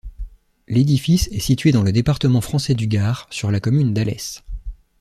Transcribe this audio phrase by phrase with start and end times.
[0.67, 4.41] L'édifice est situé dans le département français du Gard, sur la commune d'Alès.